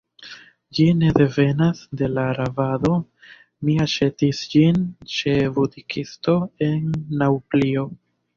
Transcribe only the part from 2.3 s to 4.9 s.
rabado; mi aĉetis ĝin